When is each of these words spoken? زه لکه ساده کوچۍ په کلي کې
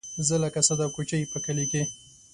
زه 0.27 0.35
لکه 0.43 0.61
ساده 0.67 0.87
کوچۍ 0.95 1.21
په 1.31 1.37
کلي 1.45 1.65
کې 1.71 1.81